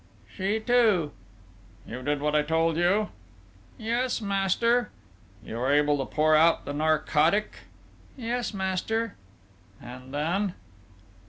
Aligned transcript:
"She, 0.35 0.59
too." 0.59 1.11
"You 1.85 2.01
did 2.01 2.21
what 2.21 2.33
I 2.33 2.41
told 2.41 2.75
you?" 2.75 3.09
"Yes, 3.77 4.19
master." 4.19 4.89
"You 5.45 5.57
were 5.57 5.71
able 5.71 5.99
to 5.99 6.07
pour 6.11 6.35
out 6.35 6.65
the 6.65 6.73
narcotic?" 6.73 7.59
"Yes, 8.17 8.51
master." 8.51 9.13
"And 9.79 10.11
then?" 10.11 10.55